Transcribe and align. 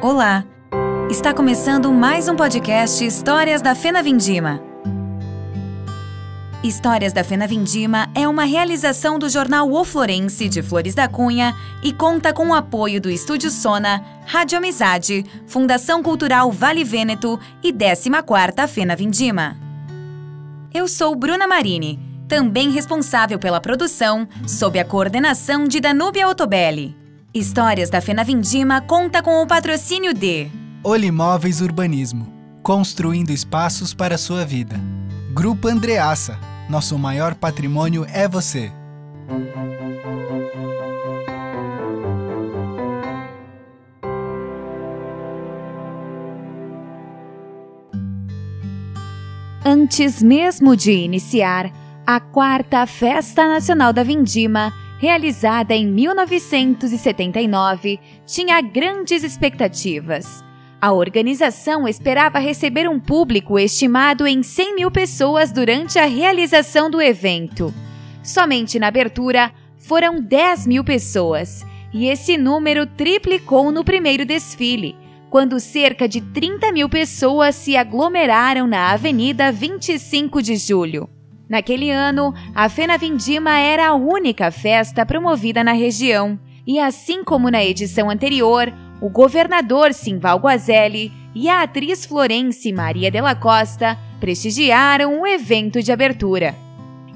Olá! 0.00 0.46
Está 1.10 1.34
começando 1.34 1.92
mais 1.92 2.26
um 2.26 2.34
podcast 2.34 3.04
Histórias 3.04 3.60
da 3.60 3.74
Fena 3.74 4.02
Vindima. 4.02 4.62
Histórias 6.64 7.12
da 7.12 7.22
Fena 7.22 7.46
Vindima 7.46 8.08
é 8.14 8.26
uma 8.26 8.44
realização 8.44 9.18
do 9.18 9.28
jornal 9.28 9.70
O 9.70 9.84
Florense 9.84 10.48
de 10.48 10.62
Flores 10.62 10.94
da 10.94 11.06
Cunha 11.06 11.54
e 11.82 11.92
conta 11.92 12.32
com 12.32 12.48
o 12.48 12.54
apoio 12.54 12.98
do 12.98 13.10
Estúdio 13.10 13.50
Sona, 13.50 14.02
Rádio 14.24 14.56
Amizade, 14.56 15.22
Fundação 15.46 16.02
Cultural 16.02 16.50
Vale 16.50 16.82
Vêneto 16.82 17.38
e 17.62 17.74
14ª 17.74 18.66
Fena 18.66 18.96
Vindima. 18.96 19.54
Eu 20.72 20.88
sou 20.88 21.14
Bruna 21.14 21.46
Marini, 21.46 22.09
também 22.30 22.70
responsável 22.70 23.40
pela 23.40 23.60
produção, 23.60 24.26
sob 24.46 24.78
a 24.78 24.84
coordenação 24.84 25.66
de 25.66 25.80
Danúbia 25.80 26.28
Otobelli. 26.28 26.96
Histórias 27.34 27.90
da 27.90 28.00
Fena 28.00 28.22
Vindima 28.22 28.80
conta 28.80 29.20
com 29.20 29.42
o 29.42 29.46
patrocínio 29.48 30.14
de 30.14 30.48
Olimóveis 30.84 31.60
Urbanismo, 31.60 32.32
construindo 32.62 33.30
espaços 33.30 33.92
para 33.92 34.14
a 34.14 34.18
sua 34.18 34.44
vida. 34.44 34.80
Grupo 35.34 35.66
Andreaça, 35.66 36.38
nosso 36.68 36.96
maior 36.96 37.34
patrimônio 37.34 38.06
é 38.08 38.28
você. 38.28 38.70
Antes 49.64 50.22
mesmo 50.22 50.76
de 50.76 50.92
iniciar 50.92 51.79
a 52.14 52.18
quarta 52.18 52.84
Festa 52.86 53.46
Nacional 53.46 53.92
da 53.92 54.02
Vindima, 54.02 54.72
realizada 54.98 55.74
em 55.74 55.86
1979, 55.86 58.00
tinha 58.26 58.60
grandes 58.60 59.22
expectativas. 59.22 60.44
A 60.80 60.90
organização 60.92 61.86
esperava 61.86 62.40
receber 62.40 62.88
um 62.88 62.98
público 62.98 63.60
estimado 63.60 64.26
em 64.26 64.42
100 64.42 64.74
mil 64.74 64.90
pessoas 64.90 65.52
durante 65.52 66.00
a 66.00 66.06
realização 66.06 66.90
do 66.90 67.00
evento. 67.00 67.72
Somente 68.24 68.80
na 68.80 68.88
abertura 68.88 69.52
foram 69.78 70.20
10 70.20 70.66
mil 70.66 70.82
pessoas, 70.82 71.64
e 71.94 72.08
esse 72.08 72.36
número 72.36 72.86
triplicou 72.86 73.70
no 73.70 73.84
primeiro 73.84 74.24
desfile, 74.24 74.96
quando 75.30 75.60
cerca 75.60 76.08
de 76.08 76.20
30 76.20 76.72
mil 76.72 76.88
pessoas 76.88 77.54
se 77.54 77.76
aglomeraram 77.76 78.66
na 78.66 78.90
Avenida 78.90 79.52
25 79.52 80.42
de 80.42 80.56
Julho. 80.56 81.08
Naquele 81.50 81.90
ano, 81.90 82.32
a 82.54 82.68
Fena 82.68 82.96
Vindima 82.96 83.58
era 83.58 83.88
a 83.88 83.94
única 83.94 84.52
festa 84.52 85.04
promovida 85.04 85.64
na 85.64 85.72
região, 85.72 86.38
e 86.64 86.78
assim 86.78 87.24
como 87.24 87.50
na 87.50 87.64
edição 87.64 88.08
anterior, 88.08 88.72
o 89.02 89.10
governador 89.10 89.92
Simval 89.92 90.38
Guazelli 90.38 91.12
e 91.34 91.48
a 91.48 91.62
atriz 91.62 92.06
florense 92.06 92.72
Maria 92.72 93.10
Della 93.10 93.34
Costa 93.34 93.98
prestigiaram 94.20 95.20
o 95.20 95.26
evento 95.26 95.82
de 95.82 95.90
abertura. 95.90 96.54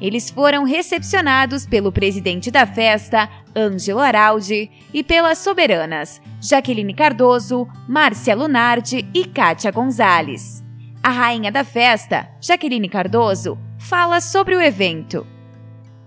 Eles 0.00 0.28
foram 0.30 0.64
recepcionados 0.64 1.64
pelo 1.64 1.92
presidente 1.92 2.50
da 2.50 2.66
festa, 2.66 3.30
Ângelo 3.54 4.00
Araldi, 4.00 4.68
e 4.92 5.04
pelas 5.04 5.38
soberanas 5.38 6.20
Jaqueline 6.40 6.92
Cardoso, 6.92 7.68
Márcia 7.88 8.34
Lunardi 8.34 9.08
e 9.14 9.24
Kátia 9.26 9.70
Gonzalez. 9.70 10.64
A 11.00 11.10
rainha 11.10 11.52
da 11.52 11.62
festa, 11.62 12.28
Jaqueline 12.40 12.88
Cardoso, 12.88 13.56
fala 13.84 14.18
sobre 14.18 14.56
o 14.56 14.60
evento. 14.62 15.26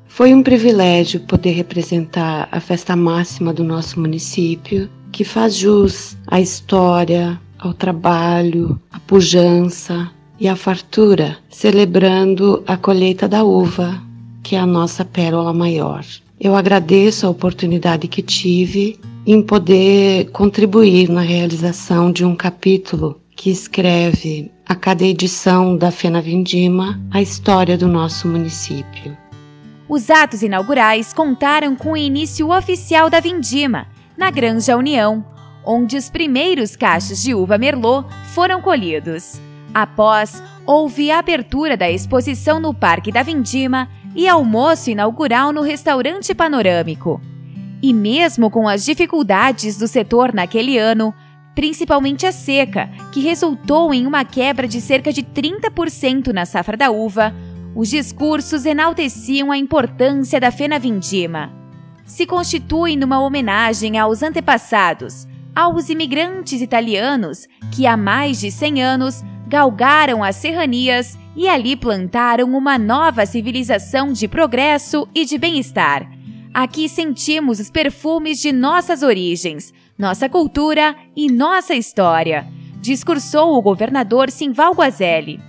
Foi 0.08 0.33
um 0.33 0.42
privilégio 0.42 1.20
poder 1.22 1.52
representar 1.52 2.50
a 2.52 2.59
festa 2.59 2.95
máxima 2.95 3.53
do 3.53 3.64
nosso 3.64 4.00
município, 4.00 4.89
que 5.11 5.23
faz 5.23 5.56
jus 5.56 6.17
à 6.25 6.42
história, 6.42 7.39
ao 7.59 7.75
trabalho, 7.75 8.81
à 8.92 9.00
pujança 9.00 10.09
e 10.39 10.47
à 10.47 10.56
fartura, 10.56 11.38
celebrando 11.50 12.63
a 12.66 12.75
colheita 12.75 13.28
da 13.28 13.44
uva, 13.44 14.01
que 14.41 14.56
é 14.56 14.59
a 14.59 14.66
nossa 14.66 15.06
pérola 15.06 15.53
maior. 15.53 16.03
Eu 16.40 16.56
agradeço 16.56 17.28
a 17.28 17.30
oportunidade 17.30 18.07
que 18.07 18.24
tive 18.24 19.00
em 19.25 19.40
poder 19.40 20.31
contribuir 20.31 21.09
na 21.09 21.22
realização 21.22 22.12
de 22.12 22.25
um 22.25 22.35
capítulo 22.35 23.22
que 23.38 23.52
escreve 23.52 24.52
a 24.66 24.75
cada 24.75 25.06
edição 25.06 25.78
da 25.78 25.92
Fena 25.92 26.20
Vindima 26.20 27.00
a 27.12 27.22
história 27.22 27.78
do 27.78 27.88
nosso 27.88 28.28
município. 28.28 29.16
Os 29.88 30.09
atos 30.09 30.42
inaugurais 30.42 31.14
contaram 31.14 31.75
com 31.75 31.92
o 31.92 31.98
início 31.98 32.52
oficial 32.52 33.09
da 33.09 33.20
Vindima, 33.20 33.86
na 34.18 34.31
Granja 34.31 34.75
União, 34.75 35.24
onde 35.64 35.96
os 35.96 36.09
primeiros 36.09 36.75
cachos 36.75 37.22
de 37.22 37.36
uva 37.36 37.59
Merlot 37.59 38.08
foram 38.34 38.59
colhidos. 38.59 39.40
Após, 39.72 40.42
houve 40.66 41.12
a 41.12 41.19
abertura 41.19 41.78
da 41.78 41.90
exposição 41.90 42.59
no 42.59 42.74
Parque 42.74 43.12
da 43.12 43.22
Vindima 43.22 43.88
e 44.16 44.28
almoço 44.28 44.90
inaugural 44.90 45.54
no 45.54 45.62
restaurante 45.62 46.34
panorâmico. 46.34 47.22
E 47.84 47.94
mesmo 47.94 48.50
com 48.50 48.68
as 48.68 48.84
dificuldades 48.84 49.78
do 49.78 49.88
setor 49.88 50.34
naquele 50.34 50.80
ano, 50.80 51.14
principalmente 51.57 52.23
a 52.23 52.31
seca, 52.31 52.88
que 53.12 53.19
resultou 53.19 53.91
em 53.91 54.06
uma 54.06 54.23
quebra 54.23 54.68
de 54.68 54.79
cerca 54.79 55.12
de 55.12 55.23
30% 55.23 56.28
na 56.28 56.45
safra 56.45 56.78
da 56.78 56.91
uva, 56.91 57.34
os 57.73 57.90
discursos 57.90 58.63
enalteciam 58.63 59.51
a 59.51 59.57
importância 59.57 60.40
da 60.40 60.51
fena 60.51 60.78
vindima. 60.78 61.51
Se 62.06 62.28
constitui 62.28 62.95
numa 62.95 63.19
homenagem 63.19 63.97
aos 63.97 64.22
antepassados, 64.22 65.28
aos 65.56 65.90
imigrantes 65.90 66.62
italianos 66.62 67.47
que 67.72 67.88
há 67.88 67.97
mais 67.97 68.39
de 68.39 68.51
100 68.51 68.84
anos 68.84 69.24
galgaram 69.47 70.24
as 70.24 70.35
serranias 70.35 71.18
e 71.35 71.50
ali 71.50 71.75
plantaram 71.75 72.56
uma 72.56 72.78
nova 72.78 73.25
civilização 73.25 74.13
de 74.13 74.28
progresso 74.28 75.07
e 75.12 75.25
de 75.25 75.39
bem-estar. 75.39 76.07
Aqui 76.53 76.88
sentimos 76.88 77.59
os 77.59 77.72
perfumes 77.72 78.39
de 78.39 78.51
nossas 78.51 79.01
origens, 79.01 79.74
nossa 79.97 80.30
cultura 80.30 80.96
e 81.16 81.31
nossa 81.31 81.74
história, 81.74 82.47
discursou 82.80 83.58
o 83.58 83.62
governador 83.62 84.30
Simval 84.30 84.74
Guazelli. 84.74 85.40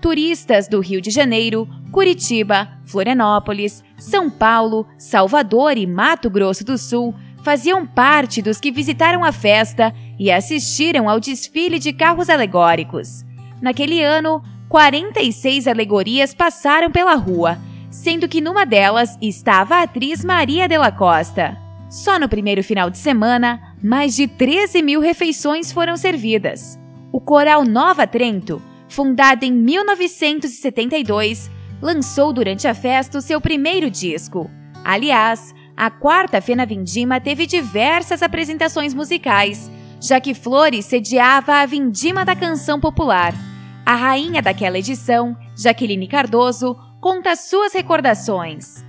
Turistas 0.00 0.68
do 0.68 0.80
Rio 0.80 1.00
de 1.00 1.10
Janeiro, 1.10 1.66
Curitiba, 1.90 2.68
Florianópolis, 2.84 3.82
São 3.96 4.28
Paulo, 4.28 4.86
Salvador 4.98 5.78
e 5.78 5.86
Mato 5.86 6.28
Grosso 6.28 6.64
do 6.64 6.76
Sul 6.76 7.14
faziam 7.42 7.86
parte 7.86 8.42
dos 8.42 8.60
que 8.60 8.70
visitaram 8.70 9.24
a 9.24 9.32
festa 9.32 9.92
e 10.18 10.30
assistiram 10.30 11.08
ao 11.08 11.18
desfile 11.18 11.78
de 11.78 11.92
carros 11.92 12.28
alegóricos. 12.28 13.24
Naquele 13.60 14.02
ano, 14.02 14.42
46 14.68 15.66
alegorias 15.66 16.34
passaram 16.34 16.90
pela 16.90 17.14
rua, 17.14 17.58
sendo 17.90 18.28
que 18.28 18.40
numa 18.40 18.64
delas 18.64 19.16
estava 19.20 19.76
a 19.76 19.82
atriz 19.82 20.24
Maria 20.24 20.68
Della 20.68 20.92
Costa. 20.92 21.61
Só 21.92 22.18
no 22.18 22.26
primeiro 22.26 22.64
final 22.64 22.88
de 22.88 22.96
semana, 22.96 23.60
mais 23.82 24.16
de 24.16 24.26
13 24.26 24.80
mil 24.80 24.98
refeições 24.98 25.70
foram 25.70 25.94
servidas. 25.94 26.78
O 27.12 27.20
Coral 27.20 27.66
Nova 27.66 28.06
Trento, 28.06 28.62
fundado 28.88 29.44
em 29.44 29.52
1972, 29.52 31.50
lançou 31.82 32.32
durante 32.32 32.66
a 32.66 32.72
festa 32.72 33.18
o 33.18 33.20
seu 33.20 33.42
primeiro 33.42 33.90
disco. 33.90 34.50
Aliás, 34.82 35.54
a 35.76 35.90
quarta 35.90 36.40
Fena 36.40 36.64
Vindima 36.64 37.20
teve 37.20 37.44
diversas 37.44 38.22
apresentações 38.22 38.94
musicais, 38.94 39.70
já 40.00 40.18
que 40.18 40.32
Flores 40.32 40.86
sediava 40.86 41.56
a 41.56 41.66
Vindima 41.66 42.24
da 42.24 42.34
Canção 42.34 42.80
Popular. 42.80 43.34
A 43.84 43.94
rainha 43.94 44.40
daquela 44.40 44.78
edição, 44.78 45.36
Jaqueline 45.54 46.08
Cardoso, 46.08 46.74
conta 47.02 47.36
suas 47.36 47.74
recordações. 47.74 48.82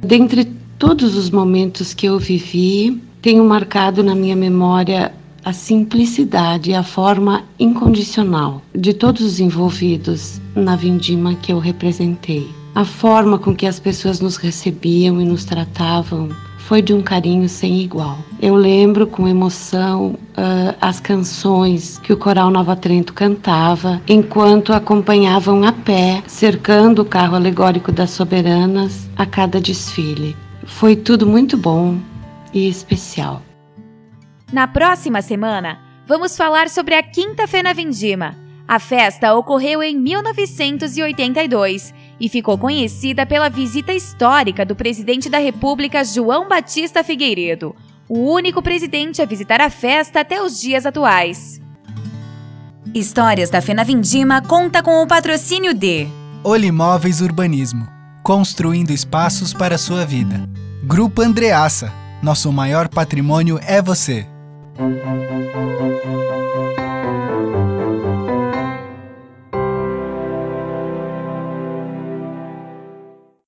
Dentre 0.00 0.63
todos 0.78 1.16
os 1.16 1.30
momentos 1.30 1.94
que 1.94 2.06
eu 2.06 2.18
vivi, 2.18 3.00
tenho 3.22 3.44
marcado 3.44 4.02
na 4.02 4.14
minha 4.14 4.36
memória 4.36 5.12
a 5.44 5.52
simplicidade 5.52 6.70
e 6.70 6.74
a 6.74 6.82
forma 6.82 7.44
incondicional 7.58 8.62
de 8.74 8.94
todos 8.94 9.20
os 9.22 9.40
envolvidos 9.40 10.40
na 10.54 10.74
vindima 10.74 11.34
que 11.34 11.52
eu 11.52 11.58
representei. 11.58 12.48
A 12.74 12.84
forma 12.84 13.38
com 13.38 13.54
que 13.54 13.66
as 13.66 13.78
pessoas 13.78 14.20
nos 14.20 14.36
recebiam 14.36 15.20
e 15.20 15.24
nos 15.24 15.44
tratavam 15.44 16.30
foi 16.58 16.80
de 16.80 16.94
um 16.94 17.02
carinho 17.02 17.46
sem 17.46 17.82
igual. 17.82 18.18
Eu 18.40 18.54
lembro 18.54 19.06
com 19.06 19.28
emoção 19.28 20.16
uh, 20.36 20.74
as 20.80 20.98
canções 20.98 21.98
que 21.98 22.12
o 22.12 22.16
Coral 22.16 22.50
Nova 22.50 22.74
Trento 22.74 23.12
cantava 23.12 24.00
enquanto 24.08 24.72
acompanhavam 24.72 25.62
a 25.62 25.72
pé, 25.72 26.22
cercando 26.26 27.02
o 27.02 27.04
carro 27.04 27.36
alegórico 27.36 27.92
das 27.92 28.10
soberanas 28.10 29.06
a 29.14 29.26
cada 29.26 29.60
desfile. 29.60 30.34
Foi 30.66 30.96
tudo 30.96 31.26
muito 31.26 31.56
bom 31.56 31.98
e 32.52 32.68
especial. 32.68 33.42
Na 34.52 34.68
próxima 34.68 35.20
semana, 35.22 35.80
vamos 36.06 36.36
falar 36.36 36.68
sobre 36.68 36.94
a 36.94 37.02
Quinta 37.02 37.46
Fena 37.46 37.74
Vindima. 37.74 38.36
A 38.66 38.78
festa 38.78 39.34
ocorreu 39.34 39.82
em 39.82 39.98
1982 39.98 41.92
e 42.18 42.28
ficou 42.30 42.56
conhecida 42.56 43.26
pela 43.26 43.50
visita 43.50 43.92
histórica 43.92 44.64
do 44.64 44.74
presidente 44.74 45.28
da 45.28 45.38
República 45.38 46.02
João 46.02 46.48
Batista 46.48 47.04
Figueiredo, 47.04 47.76
o 48.08 48.32
único 48.32 48.62
presidente 48.62 49.20
a 49.20 49.26
visitar 49.26 49.60
a 49.60 49.68
festa 49.68 50.20
até 50.20 50.42
os 50.42 50.58
dias 50.58 50.86
atuais. 50.86 51.60
Histórias 52.94 53.50
da 53.50 53.60
Fena 53.60 53.84
Vindima 53.84 54.40
conta 54.40 54.82
com 54.82 55.02
o 55.02 55.06
patrocínio 55.06 55.74
de 55.74 56.06
Olimóveis 56.42 57.20
Urbanismo, 57.20 57.88
construindo 58.24 58.90
espaços 58.90 59.52
para 59.52 59.76
sua 59.76 60.06
vida. 60.06 60.48
Grupo 60.82 61.20
Andreaça, 61.20 61.92
nosso 62.22 62.50
maior 62.50 62.88
patrimônio 62.88 63.60
é 63.62 63.82
você. 63.82 64.26